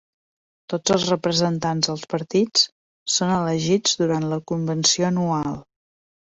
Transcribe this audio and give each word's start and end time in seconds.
Tots 0.73 0.93
els 0.95 1.03
representants 1.11 1.91
dels 1.91 2.07
partits 2.15 2.65
són 3.19 3.35
elegits 3.37 4.03
durant 4.03 4.29
la 4.35 4.43
convenció 4.55 5.11
anual. 5.15 5.65